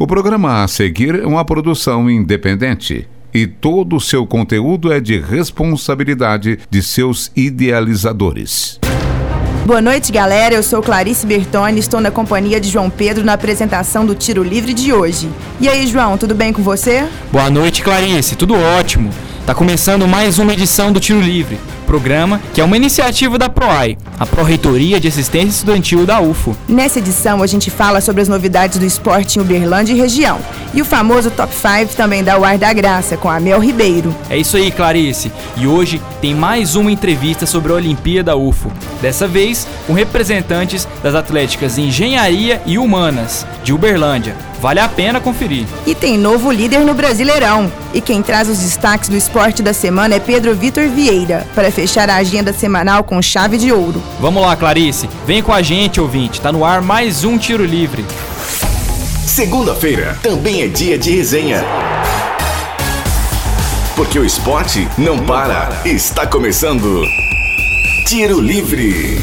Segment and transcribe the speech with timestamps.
[0.00, 5.18] O programa a seguir é uma produção independente e todo o seu conteúdo é de
[5.18, 8.78] responsabilidade de seus idealizadores.
[9.66, 10.54] Boa noite, galera.
[10.54, 14.44] Eu sou Clarice Bertoni e estou na companhia de João Pedro na apresentação do Tiro
[14.44, 15.28] Livre de hoje.
[15.60, 17.04] E aí, João, tudo bem com você?
[17.32, 18.36] Boa noite, Clarice.
[18.36, 19.10] Tudo ótimo.
[19.44, 21.58] Tá começando mais uma edição do Tiro Livre,
[21.88, 26.54] programa que é uma iniciativa da PROAI, a Pró-Reitoria de Assistência Estudantil da UFO.
[26.68, 30.38] Nessa edição, a gente fala sobre as novidades do esporte em Uberlândia e região.
[30.74, 34.14] E o famoso Top 5 também dá o ar da graça, com a Mel Ribeiro.
[34.28, 35.32] É isso aí, Clarice.
[35.56, 38.70] E hoje tem mais uma entrevista sobre a Olimpíada UFO.
[39.00, 44.36] Dessa vez, com representantes das atléticas Engenharia e Humanas, de Uberlândia.
[44.60, 45.66] Vale a pena conferir.
[45.86, 47.70] E tem novo líder no Brasileirão.
[47.94, 52.10] E quem traz os destaques do esporte da semana é Pedro Vitor Vieira, para fechar
[52.10, 54.02] a agenda semanal com chave de ouro.
[54.18, 55.08] Vamos lá, Clarice.
[55.24, 56.40] Vem com a gente, ouvinte.
[56.40, 58.04] Tá no ar mais um tiro livre.
[59.24, 61.64] Segunda-feira também é dia de resenha.
[63.94, 65.68] Porque o esporte não para.
[65.84, 67.04] Está começando.
[68.08, 69.20] Tiro Livre.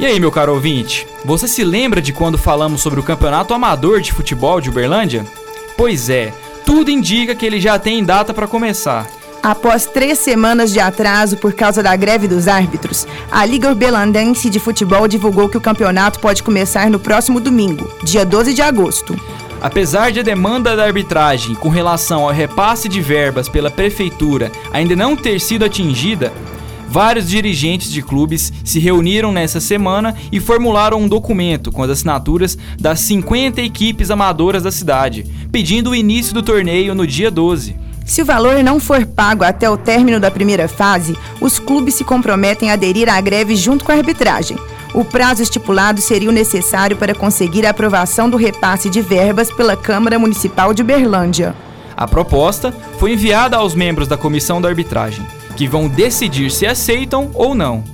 [0.00, 4.00] E aí, meu caro ouvinte, você se lembra de quando falamos sobre o Campeonato Amador
[4.00, 5.26] de Futebol de Uberlândia?
[5.76, 6.32] Pois é,
[6.64, 9.06] tudo indica que ele já tem data para começar.
[9.44, 14.58] Após três semanas de atraso por causa da greve dos árbitros, a Liga Uberlandense de
[14.58, 19.14] Futebol divulgou que o campeonato pode começar no próximo domingo, dia 12 de agosto.
[19.60, 24.96] Apesar de a demanda da arbitragem com relação ao repasse de verbas pela prefeitura ainda
[24.96, 26.32] não ter sido atingida,
[26.88, 32.56] vários dirigentes de clubes se reuniram nessa semana e formularam um documento com as assinaturas
[32.80, 37.83] das 50 equipes amadoras da cidade, pedindo o início do torneio no dia 12.
[38.04, 42.04] Se o valor não for pago até o término da primeira fase, os clubes se
[42.04, 44.58] comprometem a aderir à greve junto com a arbitragem.
[44.92, 49.76] O prazo estipulado seria o necessário para conseguir a aprovação do repasse de verbas pela
[49.76, 51.54] Câmara Municipal de Uberlândia.
[51.96, 55.24] A proposta foi enviada aos membros da comissão da arbitragem
[55.56, 57.84] que vão decidir se aceitam ou não.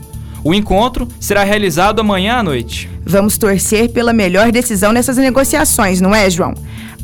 [0.43, 2.89] O encontro será realizado amanhã à noite.
[3.05, 6.55] Vamos torcer pela melhor decisão nessas negociações, não é, João?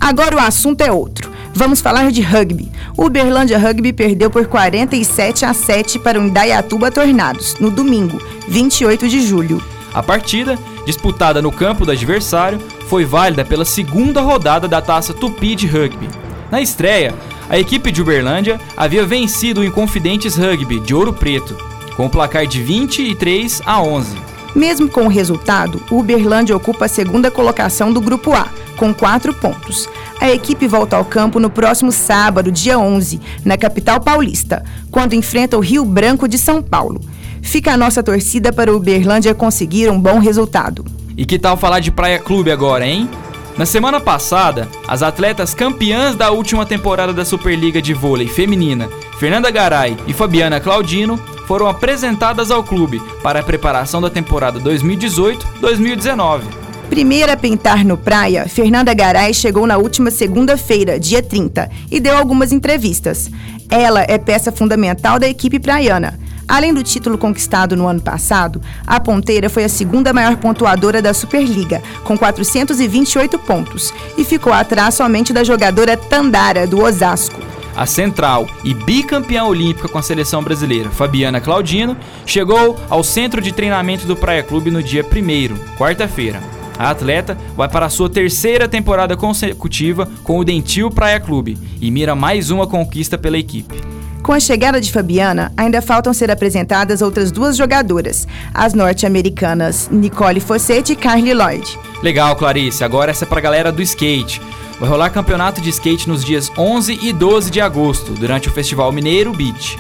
[0.01, 1.36] Agora o assunto é outro.
[1.57, 2.71] Vamos falar de rugby.
[2.99, 9.09] O Uberlândia Rugby perdeu por 47 a 7 para o Indaiatuba Tornados, no domingo, 28
[9.09, 9.65] de julho.
[9.95, 15.55] A partida, disputada no campo do adversário, foi válida pela segunda rodada da Taça Tupi
[15.55, 16.11] de Rugby.
[16.51, 17.15] Na estreia,
[17.49, 21.57] a equipe de Uberlândia havia vencido o Inconfidentes Rugby de Ouro Preto,
[21.97, 24.15] com o placar de 23 a 11.
[24.55, 28.47] Mesmo com o resultado, o Uberlândia ocupa a segunda colocação do Grupo A,
[28.77, 29.89] com quatro pontos.
[30.21, 35.57] A equipe volta ao campo no próximo sábado, dia 11, na capital paulista, quando enfrenta
[35.57, 37.01] o Rio Branco de São Paulo.
[37.43, 40.85] Fica a nossa torcida para o Uberlândia conseguir um bom resultado.
[41.17, 43.09] E que tal falar de Praia Clube agora, hein?
[43.57, 48.89] Na semana passada, as atletas campeãs da última temporada da Superliga de Vôlei Feminina,
[49.19, 56.66] Fernanda Garay e Fabiana Claudino, foram apresentadas ao clube para a preparação da temporada 2018-2019.
[56.89, 62.17] Primeira a pintar no praia, Fernanda Garay chegou na última segunda-feira, dia 30, e deu
[62.17, 63.31] algumas entrevistas.
[63.69, 69.01] Ela é peça fundamental da equipe praiana Além do título conquistado no ano passado, a
[69.01, 75.33] ponteira foi a segunda maior pontuadora da Superliga, com 428 pontos, e ficou atrás somente
[75.33, 77.41] da jogadora Tandara, do Osasco.
[77.75, 83.53] A central e bicampeã olímpica com a seleção brasileira, Fabiana Claudino, chegou ao centro de
[83.53, 86.56] treinamento do Praia Clube no dia 1 quarta-feira.
[86.79, 91.91] A atleta vai para a sua terceira temporada consecutiva com o Dentil Praia Clube e
[91.91, 93.81] mira mais uma conquista pela equipe.
[94.23, 100.41] Com a chegada de Fabiana, ainda faltam ser apresentadas outras duas jogadoras, as norte-americanas Nicole
[100.41, 101.79] Fossetti e Carly Lloyd.
[102.03, 102.83] Legal, Clarice.
[102.83, 104.43] Agora essa é pra galera do skate.
[104.81, 108.91] Vai rolar campeonato de skate nos dias 11 e 12 de agosto, durante o Festival
[108.91, 109.79] Mineiro Beach.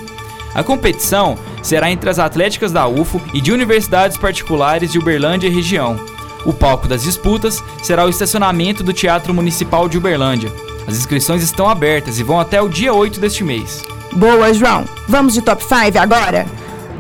[0.54, 5.50] A competição será entre as atléticas da UFO e de universidades particulares de Uberlândia e
[5.50, 6.15] região.
[6.46, 10.52] O palco das disputas será o estacionamento do Teatro Municipal de Uberlândia.
[10.86, 13.82] As inscrições estão abertas e vão até o dia 8 deste mês.
[14.12, 14.84] Boa, João.
[15.08, 16.46] Vamos de top 5 agora?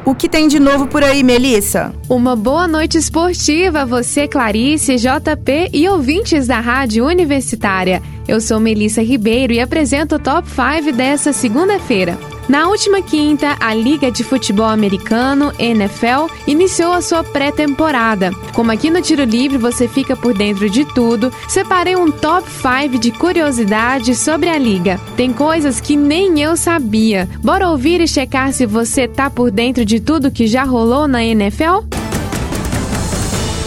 [0.04, 1.92] O que tem de novo por aí, Melissa?
[2.08, 8.02] Uma boa noite esportiva a você, Clarice, JP e ouvintes da Rádio Universitária.
[8.26, 12.18] Eu sou Melissa Ribeiro e apresento o Top 5 dessa segunda-feira.
[12.48, 18.30] Na última quinta, a Liga de Futebol Americano, NFL, iniciou a sua pré-temporada.
[18.54, 22.98] Como aqui no Tiro Livre você fica por dentro de tudo, separei um top 5
[23.00, 25.00] de curiosidades sobre a liga.
[25.16, 27.28] Tem coisas que nem eu sabia.
[27.42, 31.24] Bora ouvir e checar se você tá por dentro de tudo que já rolou na
[31.24, 31.84] NFL?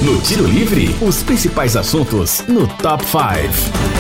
[0.01, 3.98] No Tiro Livre, os principais assuntos no Top 5.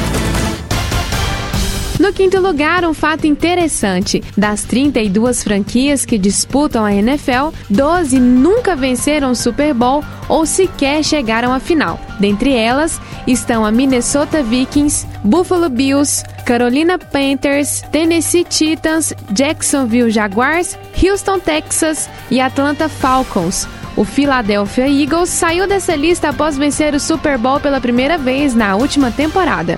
[1.99, 8.73] No quinto lugar, um fato interessante: das 32 franquias que disputam a NFL, 12 nunca
[8.73, 11.99] venceram o Super Bowl ou sequer chegaram à final.
[12.17, 21.37] Dentre elas estão a Minnesota Vikings, Buffalo Bills, Carolina Panthers, Tennessee Titans, Jacksonville Jaguars, Houston
[21.39, 23.67] Texas e Atlanta Falcons.
[23.97, 28.77] O Philadelphia Eagles saiu dessa lista após vencer o Super Bowl pela primeira vez na
[28.77, 29.77] última temporada.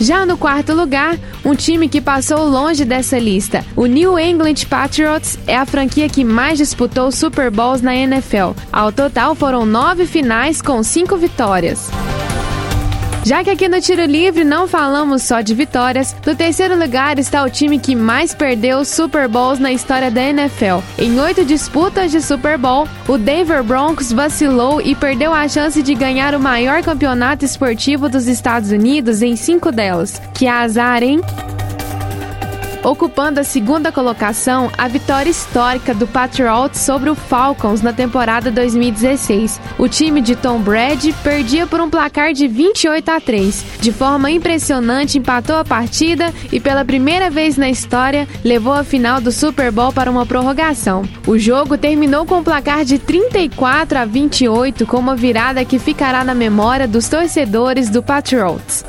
[0.00, 3.64] Já no quarto lugar, um time que passou longe dessa lista.
[3.74, 8.52] O New England Patriots é a franquia que mais disputou Super Bowls na NFL.
[8.72, 11.90] Ao total foram nove finais com cinco vitórias.
[13.28, 17.44] Já que aqui no Tiro Livre não falamos só de vitórias, no terceiro lugar está
[17.44, 20.78] o time que mais perdeu Super Bowls na história da NFL.
[20.98, 25.94] Em oito disputas de Super Bowl, o Denver Broncos vacilou e perdeu a chance de
[25.94, 30.22] ganhar o maior campeonato esportivo dos Estados Unidos em cinco delas.
[30.32, 31.20] Que azar, hein?
[32.82, 39.60] Ocupando a segunda colocação a vitória histórica do Patriots sobre o Falcons na temporada 2016.
[39.78, 43.64] O time de Tom Brady perdia por um placar de 28 a 3.
[43.80, 49.20] De forma impressionante, empatou a partida e pela primeira vez na história levou a final
[49.20, 51.02] do Super Bowl para uma prorrogação.
[51.26, 56.24] O jogo terminou com um placar de 34 a 28, com uma virada que ficará
[56.24, 58.84] na memória dos torcedores do Patriots.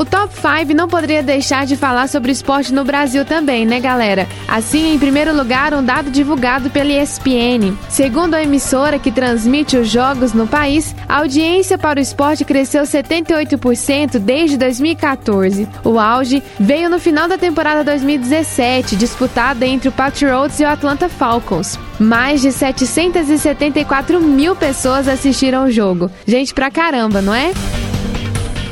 [0.00, 4.26] O Top 5 não poderia deixar de falar sobre esporte no Brasil também, né, galera?
[4.48, 7.76] Assim, em primeiro lugar, um dado divulgado pela ESPN.
[7.86, 12.84] Segundo a emissora que transmite os jogos no país, a audiência para o esporte cresceu
[12.84, 15.68] 78% desde 2014.
[15.84, 21.10] O auge veio no final da temporada 2017, disputada entre o Patriots e o Atlanta
[21.10, 21.78] Falcons.
[21.98, 26.10] Mais de 774 mil pessoas assistiram o jogo.
[26.26, 27.52] Gente pra caramba, não é?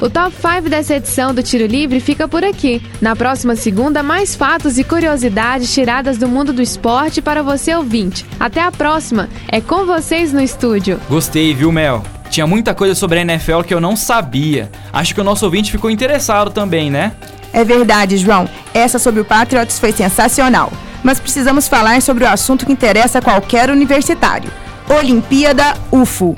[0.00, 2.81] O top 5 dessa edição do Tiro Livre fica por aqui.
[3.00, 8.25] Na próxima segunda, mais fatos e curiosidades tiradas do mundo do esporte para você ouvinte.
[8.39, 9.29] Até a próxima.
[9.49, 11.00] É com vocês no estúdio.
[11.09, 12.05] Gostei, viu, Mel?
[12.31, 14.71] Tinha muita coisa sobre a NFL que eu não sabia.
[14.93, 17.12] Acho que o nosso ouvinte ficou interessado também, né?
[17.53, 18.49] É verdade, João.
[18.73, 20.73] Essa sobre o Patriots foi sensacional.
[21.03, 24.50] Mas precisamos falar sobre o assunto que interessa a qualquer universitário:
[24.89, 26.37] Olimpíada UFO.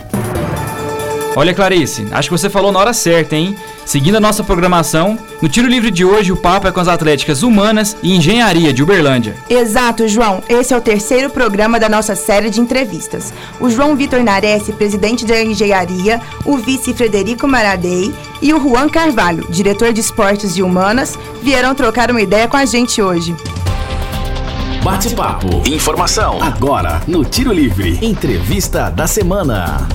[1.37, 3.57] Olha, Clarice, acho que você falou na hora certa, hein?
[3.87, 7.43] Seguindo a nossa programação, no Tiro Livre de hoje o papo é com as atléticas
[7.43, 9.37] humanas e engenharia de Uberlândia.
[9.49, 10.43] Exato, João.
[10.49, 13.33] Esse é o terceiro programa da nossa série de entrevistas.
[13.61, 18.13] O João Vitor Nares, presidente da engenharia, o vice Frederico Maradei
[18.43, 22.65] e o Juan Carvalho, diretor de esportes e humanas, vieram trocar uma ideia com a
[22.65, 23.37] gente hoje.
[24.83, 25.63] Bate-papo.
[25.67, 26.43] Informação.
[26.43, 27.99] Agora, no Tiro Livre.
[28.03, 29.87] Entrevista da semana.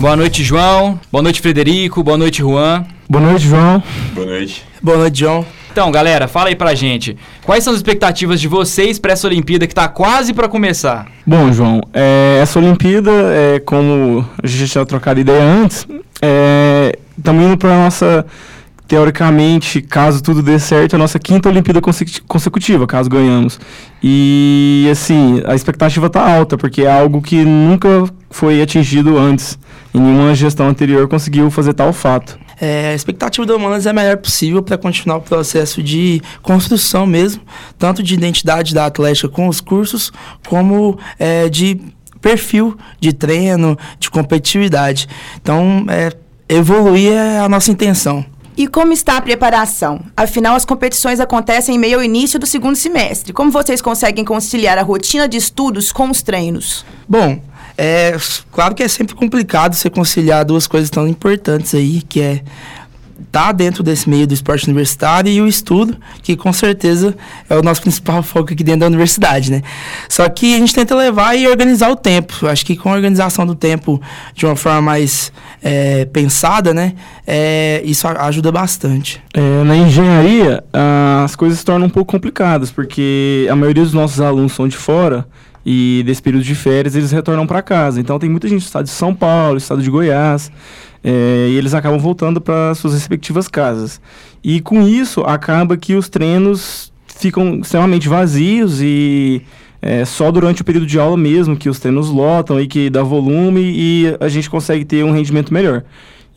[0.00, 0.98] Boa noite, João.
[1.12, 2.02] Boa noite, Frederico.
[2.02, 2.86] Boa noite, Juan.
[3.06, 3.82] Boa noite, João.
[4.14, 4.64] Boa noite.
[4.82, 5.44] Boa noite, João.
[5.70, 7.18] Então, galera, fala aí pra gente.
[7.44, 11.06] Quais são as expectativas de vocês para essa Olimpíada que tá quase para começar?
[11.26, 15.86] Bom, João, é, essa Olimpíada, é, como a gente já tinha trocado ideia antes,
[17.18, 18.24] estamos é, indo para nossa
[18.90, 21.80] teoricamente, caso tudo dê certo, é a nossa quinta Olimpíada
[22.26, 23.60] consecutiva, caso ganhamos.
[24.02, 27.88] E, assim, a expectativa está alta, porque é algo que nunca
[28.28, 29.56] foi atingido antes.
[29.94, 32.36] E nenhuma gestão anterior conseguiu fazer tal fato.
[32.60, 37.06] É, a expectativa do Humanas é a melhor possível para continuar o processo de construção
[37.06, 37.42] mesmo,
[37.78, 40.10] tanto de identidade da Atlética com os cursos,
[40.48, 41.80] como é, de
[42.20, 45.06] perfil de treino, de competitividade.
[45.40, 46.10] Então, é,
[46.48, 48.24] evoluir é a nossa intenção.
[48.60, 50.02] E como está a preparação?
[50.14, 53.32] Afinal, as competições acontecem em meio ao início do segundo semestre.
[53.32, 56.84] Como vocês conseguem conciliar a rotina de estudos com os treinos?
[57.08, 57.40] Bom,
[57.78, 58.14] é
[58.52, 62.42] claro que é sempre complicado você conciliar duas coisas tão importantes aí, que é
[63.30, 67.16] tá dentro desse meio do esporte universitário e o estudo, que com certeza
[67.48, 69.62] é o nosso principal foco aqui dentro da universidade, né?
[70.08, 72.46] Só que a gente tenta levar e organizar o tempo.
[72.46, 74.00] Acho que com a organização do tempo
[74.34, 75.32] de uma forma mais
[75.62, 76.94] é, pensada, né?
[77.26, 79.22] É, isso ajuda bastante.
[79.32, 80.64] É, na engenharia,
[81.24, 84.76] as coisas se tornam um pouco complicadas, porque a maioria dos nossos alunos são de
[84.76, 85.26] fora
[85.64, 88.00] e desse período de férias eles retornam para casa.
[88.00, 90.50] Então tem muita gente do estado de São Paulo, estado de Goiás,
[91.02, 94.00] é, e eles acabam voltando para suas respectivas casas.
[94.42, 99.42] E com isso acaba que os treinos ficam extremamente vazios e
[99.82, 103.02] é, só durante o período de aula mesmo que os treinos lotam e que dá
[103.02, 105.84] volume e a gente consegue ter um rendimento melhor.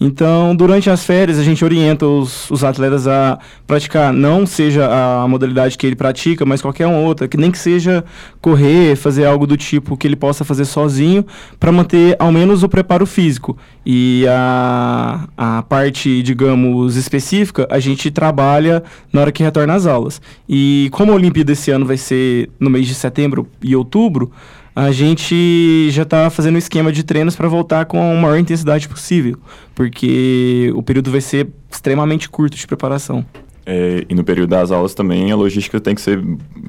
[0.05, 5.25] Então, durante as férias, a gente orienta os, os atletas a praticar, não seja a
[5.29, 8.03] modalidade que ele pratica, mas qualquer outra, que nem que seja
[8.41, 11.25] correr, fazer algo do tipo que ele possa fazer sozinho,
[11.57, 13.57] para manter ao menos o preparo físico.
[13.86, 20.22] E a, a parte, digamos, específica, a gente trabalha na hora que retorna às aulas.
[20.50, 24.33] E como a Olimpíada esse ano vai ser no mês de setembro e outubro,
[24.75, 28.88] a gente já está fazendo um esquema de treinos para voltar com a maior intensidade
[28.88, 29.38] possível,
[29.75, 33.25] porque o período vai ser extremamente curto de preparação.
[33.65, 36.22] É, e no período das aulas também a logística tem que ser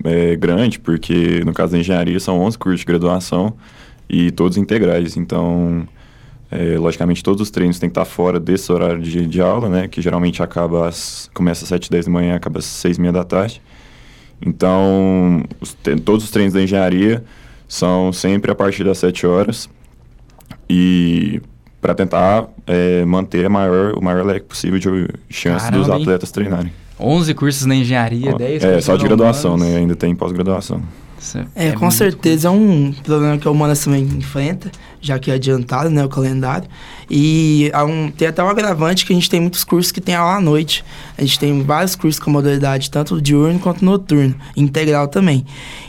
[0.04, 3.54] é, grande, porque no caso da engenharia são 11 cursos de graduação
[4.08, 5.16] e todos integrais.
[5.16, 5.88] Então,
[6.50, 9.88] é, logicamente, todos os treinos têm que estar fora desse horário de, de aula, né?
[9.88, 13.12] Que geralmente acaba às, começa às 7 10 da manhã acaba às 6 e meia
[13.12, 13.60] da tarde.
[14.44, 17.24] Então, os, todos os treinos da engenharia
[17.74, 19.68] são sempre a partir das 7 horas
[20.70, 21.42] e
[21.80, 26.02] para tentar é, manter maior, o maior leque possível de chance Caramba, dos hein?
[26.02, 26.72] atletas treinarem.
[27.00, 29.76] 11 cursos na engenharia, 10 É, só de graduação, né?
[29.76, 30.80] Ainda tem pós-graduação.
[31.24, 35.34] Isso É, com certeza é um problema que a Humanas também enfrenta, já que é
[35.34, 36.68] adiantado, né, o calendário.
[37.10, 40.14] E há um, tem até um agravante que a gente tem muitos cursos que tem
[40.14, 40.84] aula à noite.
[41.16, 45.46] A gente tem vários cursos com modalidade, tanto diurno quanto noturno, integral também.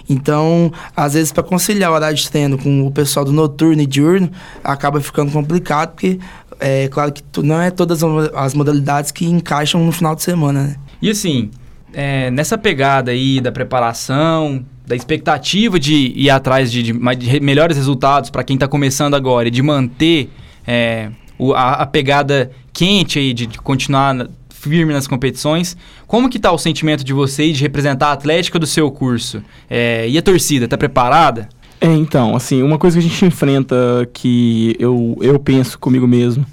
[0.09, 3.85] Então, às vezes, para conciliar o horário de treino com o pessoal do noturno e
[3.85, 4.31] diurno,
[4.63, 6.19] acaba ficando complicado, porque
[6.59, 8.01] é claro que não é todas
[8.33, 10.75] as modalidades que encaixam no final de semana, né?
[11.01, 11.51] E assim,
[11.93, 17.39] é, nessa pegada aí da preparação, da expectativa de ir atrás de, de de re-
[17.39, 20.29] melhores resultados para quem está começando agora e de manter
[20.65, 25.77] é, o- a, a pegada quente aí, de, de continuar na- firme nas competições,
[26.07, 29.41] como que tá o sentimento de vocês de representar a Atlética do seu curso?
[29.69, 31.47] É, e a torcida, tá preparada?
[31.79, 33.75] É, então, assim, uma coisa que a gente enfrenta
[34.11, 36.43] que eu, eu penso comigo mesmo,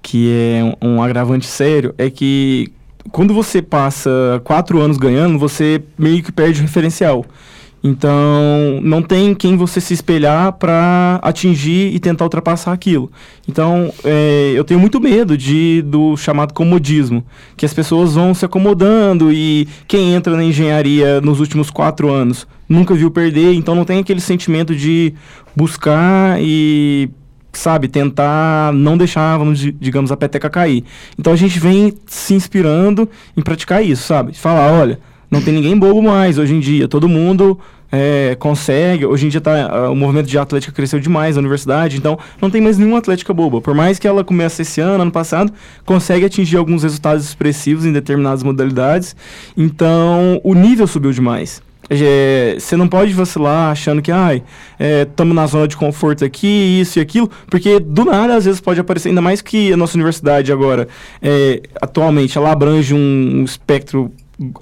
[0.00, 2.68] que é um, um agravante sério, é que
[3.10, 4.10] quando você passa
[4.44, 7.24] quatro anos ganhando, você meio que perde o referencial.
[7.86, 13.12] Então, não tem quem você se espelhar para atingir e tentar ultrapassar aquilo.
[13.48, 17.24] Então, é, eu tenho muito medo de, do chamado comodismo,
[17.56, 22.46] que as pessoas vão se acomodando e quem entra na engenharia nos últimos quatro anos
[22.68, 25.14] nunca viu perder, então não tem aquele sentimento de
[25.54, 27.08] buscar e
[27.52, 30.82] sabe, tentar não deixar, vamos, di- digamos, a peteca cair.
[31.16, 34.34] Então a gente vem se inspirando em praticar isso, sabe?
[34.34, 34.98] Falar, olha,
[35.30, 37.58] não tem ninguém bobo mais hoje em dia, todo mundo
[37.90, 39.06] é, consegue.
[39.06, 42.50] Hoje em dia tá, ah, o movimento de atlética cresceu demais na universidade, então não
[42.50, 43.60] tem mais nenhuma atlética boba.
[43.60, 45.52] Por mais que ela comece esse ano, ano passado,
[45.84, 49.14] consegue atingir alguns resultados expressivos em determinadas modalidades.
[49.56, 51.62] Então o nível subiu demais.
[51.88, 54.42] É, Você não pode vacilar achando que, ai,
[54.78, 58.80] estamos na zona de conforto aqui, isso e aquilo, porque do nada às vezes pode
[58.80, 60.88] aparecer, ainda mais que a nossa universidade agora,
[61.22, 62.98] é, atualmente, ela abrange um,
[63.40, 64.10] um espectro,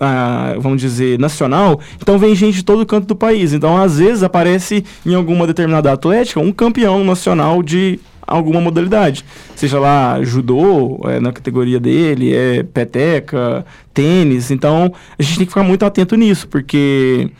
[0.00, 3.52] ah, vamos dizer, nacional, então vem gente de todo canto do país.
[3.52, 9.24] Então, às vezes, aparece em alguma determinada atlética um campeão nacional de alguma modalidade.
[9.54, 14.50] Seja lá judô, é, na categoria dele, é peteca, tênis.
[14.50, 17.30] Então, a gente tem que ficar muito atento nisso, porque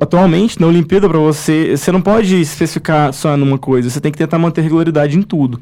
[0.00, 4.18] atualmente na Olimpíada para você, você não pode especificar só numa coisa, você tem que
[4.18, 5.60] tentar manter regularidade em tudo.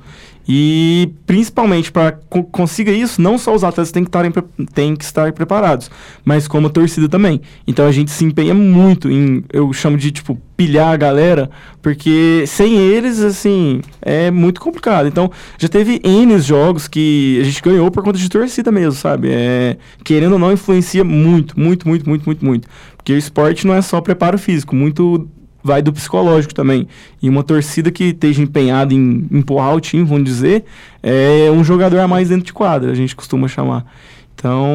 [0.49, 4.33] E principalmente para co consiga isso, não só os atletas têm que, estarem
[4.73, 5.91] têm que estar preparados,
[6.25, 7.41] mas como a torcida também.
[7.67, 11.51] Então a gente se empenha muito em, eu chamo de tipo, pilhar a galera,
[11.83, 15.09] porque sem eles, assim, é muito complicado.
[15.09, 19.29] Então já teve N jogos que a gente ganhou por conta de torcida mesmo, sabe?
[19.33, 22.69] É, querendo ou não, influencia muito, muito, muito, muito, muito, muito.
[23.07, 25.29] Porque o esporte não é só preparo físico, muito
[25.63, 26.89] vai do psicológico também.
[27.23, 30.65] E uma torcida que esteja empenhada em empurrar o time, vamos dizer,
[31.01, 33.87] é um jogador a mais dentro de quadra, a gente costuma chamar.
[34.35, 34.67] Então,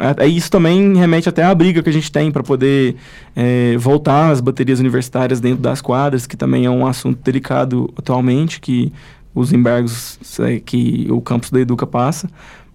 [0.00, 2.96] é, é isso também remete até à briga que a gente tem para poder
[3.36, 8.58] é, voltar às baterias universitárias dentro das quadras, que também é um assunto delicado atualmente,
[8.58, 8.90] que
[9.34, 12.26] os embargos é, que o campus da Educa passa.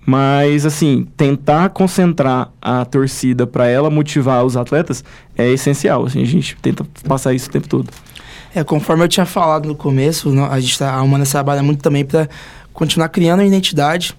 [0.06, 5.04] Mas, assim, tentar concentrar a torcida para ela motivar os atletas
[5.36, 6.06] é essencial.
[6.06, 7.90] Assim, a gente tenta passar isso o tempo todo.
[8.54, 12.06] É, conforme eu tinha falado no começo, a gente tá, a Humanas trabalha muito também
[12.06, 12.30] para
[12.72, 14.16] continuar criando a identidade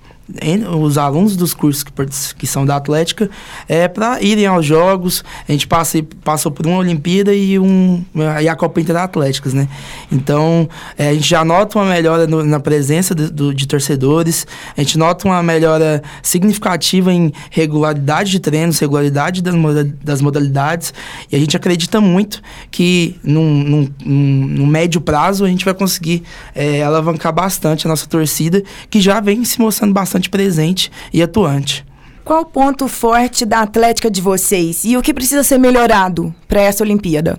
[0.81, 1.93] os alunos dos cursos que,
[2.37, 3.31] que são da Atlética
[3.69, 5.25] é, para irem aos jogos.
[5.49, 8.05] A gente passa, passou por uma Olimpíada e, um,
[8.43, 9.69] e a Copa Interatléticas, né?
[10.11, 10.69] Então,
[10.99, 14.81] é, a gente já nota uma melhora no, na presença de, do, de torcedores, a
[14.81, 19.55] gente nota uma melhora significativa em regularidade de treinos, regularidade das,
[20.03, 20.93] das modalidades,
[21.31, 26.23] e a gente acredita muito que num médio prazo a gente vai conseguir
[26.55, 31.85] é, alavancar bastante a nossa torcida, que já vem se mostrando bastante presente e atuante.
[32.25, 36.61] Qual o ponto forte da Atlética de vocês e o que precisa ser melhorado para
[36.61, 37.39] essa Olimpíada?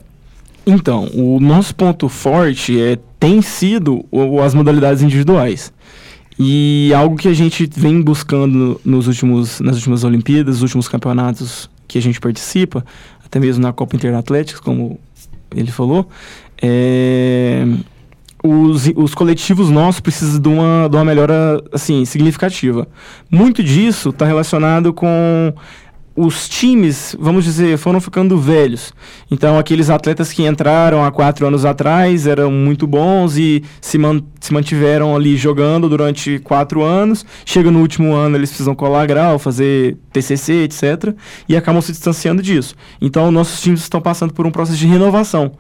[0.65, 4.05] Então, o nosso ponto forte é, tem sido
[4.43, 5.74] as modalidades individuais.
[6.39, 11.69] E algo que a gente vem buscando nos últimos, nas últimas Olimpíadas, nos últimos campeonatos
[11.88, 12.86] que a gente participa,
[13.25, 15.00] até mesmo na Copa Interatlética, como
[15.55, 16.07] ele falou,
[16.62, 17.65] é,
[18.44, 22.88] os, os coletivos nossos precisam de uma, de uma melhora assim, significativa.
[23.29, 25.53] Muito disso está relacionado com
[26.17, 28.91] os times, vamos dizer, foram ficando velhos.
[29.29, 34.24] Então, aqueles atletas que entraram há quatro anos atrás eram muito bons e se, man
[34.39, 37.24] se mantiveram ali jogando durante quatro anos.
[37.45, 41.13] Chega no último ano, eles precisam colar grau, fazer TCC, etc.
[41.47, 42.74] E acabam se distanciando disso.
[43.00, 45.51] Então, nossos times estão passando por um processo de renovação.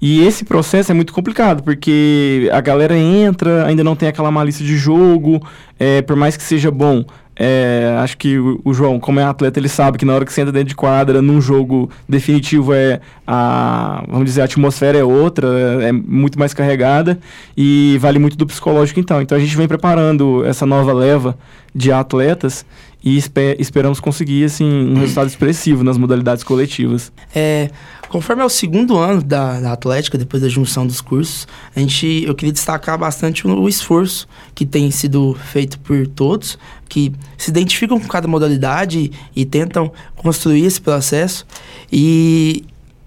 [0.00, 4.64] E esse processo é muito complicado, porque a galera entra, ainda não tem aquela malícia
[4.64, 5.44] de jogo,
[5.78, 7.04] é, por mais que seja bom,
[7.38, 10.32] é, acho que o, o, João, como é atleta, ele sabe que na hora que
[10.32, 15.04] você entra dentro de quadra, num jogo definitivo, é a, vamos dizer, a atmosfera é
[15.04, 15.46] outra,
[15.80, 17.18] é, é muito mais carregada
[17.56, 19.22] e vale muito do psicológico então.
[19.22, 21.38] Então a gente vem preparando essa nova leva
[21.72, 22.66] de atletas
[23.08, 27.10] e esper esperamos conseguir assim um resultado expressivo nas modalidades coletivas.
[27.34, 27.70] É,
[28.08, 32.24] conforme é o segundo ano da, da Atlética, depois da junção dos cursos, a gente,
[32.26, 37.50] eu queria destacar bastante o, o esforço que tem sido feito por todos, que se
[37.50, 38.98] identificam com cada modalidade
[39.34, 41.46] e, e tentam construir esse processo.
[41.90, 42.64] E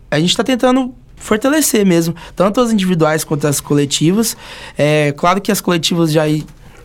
[0.10, 4.36] a gente está tentando fortalecer mesmo, tanto as individuais quanto as coletivas.
[4.75, 6.24] É claro que as coletivas já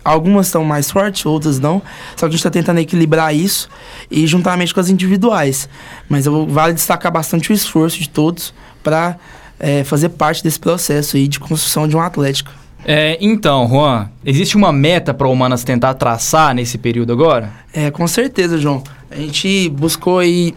[0.06, 1.82] Algumas estão mais fortes, outras não.
[2.14, 3.68] Só que a gente está tentando equilibrar isso
[4.08, 5.68] e juntamente com as individuais.
[6.08, 9.16] Mas eu, vale destacar bastante o esforço de todos para
[9.58, 12.52] é, fazer parte desse processo aí de construção de um Atlético.
[12.84, 17.50] É, então, Juan, existe uma meta para o Humanas tentar traçar nesse período agora?
[17.74, 18.84] É, com certeza, João.
[19.10, 20.54] A gente buscou aí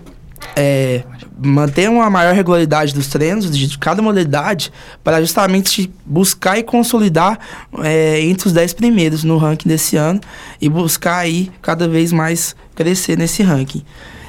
[0.55, 1.03] é,
[1.41, 4.71] manter uma maior regularidade dos treinos de cada modalidade
[5.03, 7.39] para justamente buscar e consolidar
[7.79, 10.19] é, entre os 10 primeiros no ranking desse ano
[10.61, 13.83] e buscar aí cada vez mais crescer nesse ranking.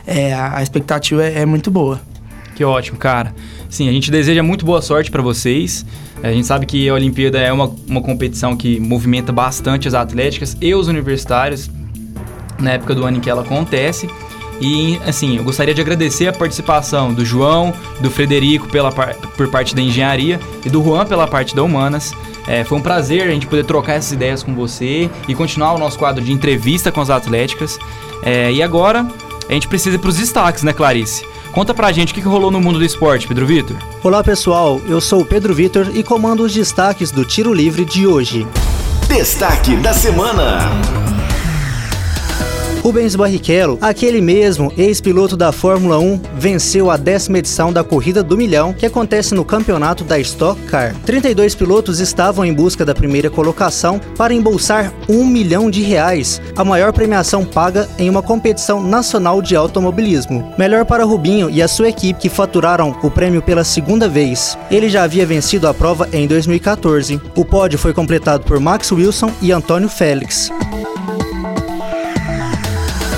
[0.06, 2.00] É, a, expectativa é, é, muito boa.
[2.54, 3.34] Que ótimo, cara.
[3.68, 5.84] Sim, a gente deseja muito boa sorte para vocês.
[6.23, 9.94] É, a gente sabe que a Olimpíada é uma, uma competição que movimenta bastante as
[9.94, 11.70] atléticas e os universitários
[12.58, 14.08] na época do ano em que ela acontece.
[14.60, 19.49] E, assim, eu gostaria de agradecer a participação do João, do Frederico pela par por
[19.49, 22.12] parte da engenharia e do Juan pela parte da humanas.
[22.46, 25.78] É, foi um prazer a gente poder trocar essas ideias com você e continuar o
[25.78, 27.78] nosso quadro de entrevista com as atléticas.
[28.23, 29.06] É, e agora
[29.49, 31.25] a gente precisa ir para os destaques, né, Clarice?
[31.52, 33.76] Conta pra gente o que rolou no mundo do esporte, Pedro Vitor.
[34.04, 34.80] Olá, pessoal.
[34.86, 38.46] Eu sou o Pedro Vitor e comando os destaques do Tiro Livre de hoje.
[39.08, 41.00] Destaque da semana.
[42.82, 48.38] Rubens Barrichello, aquele mesmo ex-piloto da Fórmula 1, venceu a décima edição da Corrida do
[48.38, 50.97] Milhão, que acontece no campeonato da Stock Car.
[51.04, 56.64] 32 pilotos estavam em busca da primeira colocação para embolsar um milhão de reais, a
[56.64, 60.50] maior premiação paga em uma competição nacional de automobilismo.
[60.56, 64.56] Melhor para Rubinho e a sua equipe que faturaram o prêmio pela segunda vez.
[64.71, 67.21] Ele já havia vencido a prova em 2014.
[67.36, 70.50] O pódio foi completado por Max Wilson e Antônio Félix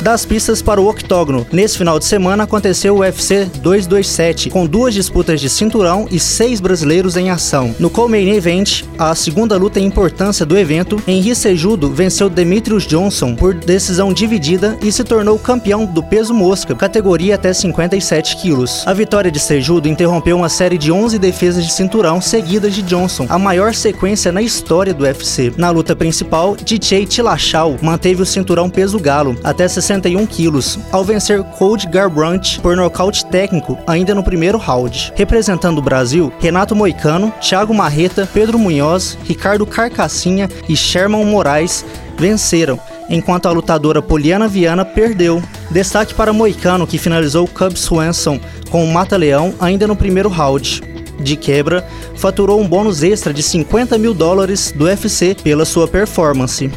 [0.02, 1.46] das pistas para o octógono.
[1.52, 6.60] Nesse final de semana aconteceu o UFC 227, com duas disputas de cinturão e seis
[6.60, 7.74] brasileiros em ação.
[7.78, 13.36] No co-main event, a segunda luta em importância do evento, Henry Sejudo venceu Demetrius Johnson
[13.36, 18.82] por decisão dividida e se tornou campeão do peso mosca, categoria até 57 quilos.
[18.86, 23.26] A vitória de Sejudo interrompeu uma série de 11 defesas de cinturão seguidas de Johnson,
[23.28, 25.52] a maior sequência na história do UFC.
[25.56, 31.04] Na luta principal, DJ Tilachau manteve o cinturão peso galo até 60 61 quilos, ao
[31.04, 35.12] vencer Cody Garbrandt por nocaute técnico ainda no primeiro round.
[35.14, 41.84] Representando o Brasil, Renato Moicano, Thiago Marreta, Pedro Munhoz, Ricardo Carcassinha e Sherman Moraes
[42.16, 45.42] venceram, enquanto a lutadora Poliana Viana perdeu.
[45.70, 50.82] Destaque para Moicano, que finalizou Cub Swanson com o Mata-Leão ainda no primeiro round.
[51.20, 56.70] De quebra, faturou um bônus extra de 50 mil dólares do UFC pela sua performance.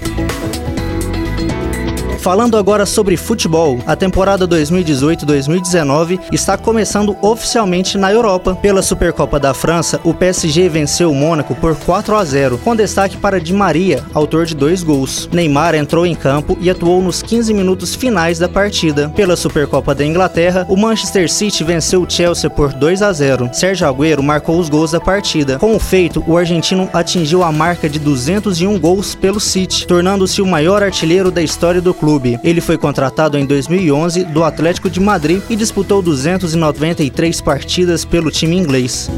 [2.26, 8.56] Falando agora sobre futebol, a temporada 2018-2019 está começando oficialmente na Europa.
[8.56, 13.16] Pela Supercopa da França, o PSG venceu o Mônaco por 4 a 0, com destaque
[13.16, 15.30] para Di Maria, autor de dois gols.
[15.32, 19.10] Neymar entrou em campo e atuou nos 15 minutos finais da partida.
[19.10, 23.52] Pela Supercopa da Inglaterra, o Manchester City venceu o Chelsea por 2 a 0.
[23.54, 25.60] Sérgio Agüero marcou os gols da partida.
[25.60, 30.48] Com o feito, o argentino atingiu a marca de 201 gols pelo City, tornando-se o
[30.48, 32.15] maior artilheiro da história do clube.
[32.44, 38.58] Ele foi contratado em 2011 do Atlético de Madrid e disputou 293 partidas pelo time
[38.58, 39.10] inglês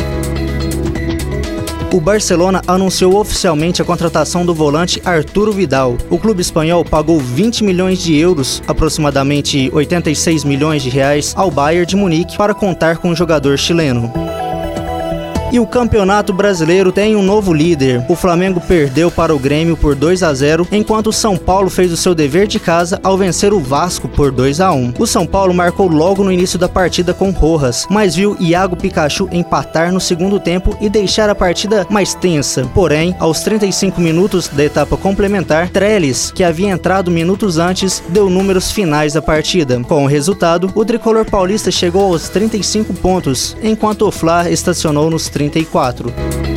[1.98, 5.98] o Barcelona anunciou oficialmente a contratação do volante Arturo Vidal.
[6.12, 11.88] O clube espanhol pagou 20 milhões de euros, aproximadamente 86 milhões de reais, ao Bayern
[11.88, 14.14] de Munique para contar com o jogador chileno.
[15.50, 18.04] E o Campeonato Brasileiro tem um novo líder.
[18.10, 21.90] O Flamengo perdeu para o Grêmio por 2 a 0, enquanto o São Paulo fez
[21.90, 24.96] o seu dever de casa ao vencer o Vasco por 2 a 1.
[25.00, 29.30] O São Paulo marcou logo no início da partida com Rojas, mas viu Iago Pikachu
[29.32, 32.70] empatar no segundo tempo e deixar a partida mais tensa.
[32.74, 38.70] Porém, aos 35 minutos da etapa complementar, Trellis, que havia entrado minutos antes, deu números
[38.70, 39.80] finais da partida.
[39.88, 45.30] Com o resultado, o tricolor paulista chegou aos 35 pontos, enquanto o Fla estacionou nos
[45.38, 46.57] 34.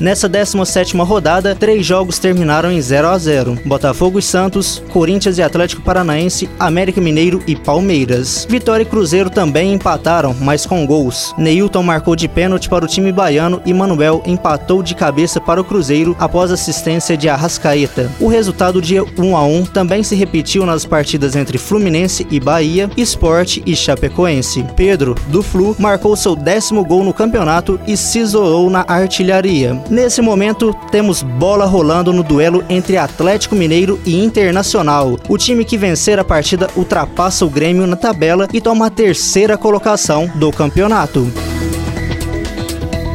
[0.00, 3.58] Nessa 17ª rodada, três jogos terminaram em 0 a 0.
[3.64, 8.46] Botafogo e Santos, Corinthians e Atlético Paranaense, América Mineiro e Palmeiras.
[8.48, 11.34] Vitória e Cruzeiro também empataram, mas com gols.
[11.38, 15.64] Neilton marcou de pênalti para o time baiano e Manuel empatou de cabeça para o
[15.64, 18.10] Cruzeiro após assistência de Arrascaeta.
[18.20, 22.90] O resultado de 1 a 1 também se repetiu nas partidas entre Fluminense e Bahia,
[22.98, 24.64] Esporte e Chapecoense.
[24.76, 29.85] Pedro, do Flu, marcou seu décimo gol no campeonato e se isolou na artilharia.
[29.88, 35.16] Nesse momento, temos bola rolando no duelo entre Atlético Mineiro e Internacional.
[35.28, 39.56] O time que vencer a partida ultrapassa o Grêmio na tabela e toma a terceira
[39.56, 41.30] colocação do campeonato.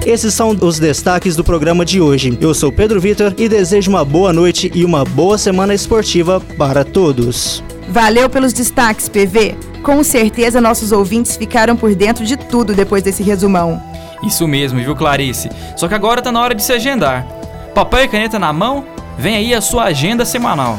[0.06, 2.38] Esses são os destaques do programa de hoje.
[2.40, 6.86] Eu sou Pedro Vitor e desejo uma boa noite e uma boa semana esportiva para
[6.86, 7.62] todos.
[7.90, 9.56] Valeu pelos destaques, PV.
[9.84, 13.91] Com certeza nossos ouvintes ficaram por dentro de tudo depois desse resumão.
[14.24, 15.50] Isso mesmo, viu, Clarice?
[15.76, 17.26] Só que agora tá na hora de se agendar.
[17.74, 18.86] Papel e caneta na mão?
[19.18, 20.78] Vem aí a sua agenda semanal.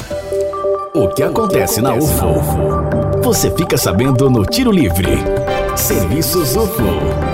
[0.95, 3.23] O que acontece na UFO?
[3.23, 5.09] Você fica sabendo no Tiro Livre.
[5.75, 7.33] Serviços UFO.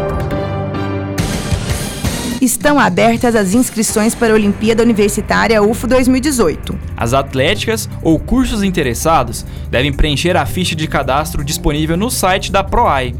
[2.41, 6.79] Estão abertas as inscrições para a Olimpíada Universitária UFO 2018.
[6.97, 12.63] As atléticas ou cursos interessados devem preencher a ficha de cadastro disponível no site da
[12.63, 13.15] PROAI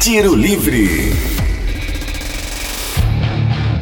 [0.01, 1.38] Tiro Livre.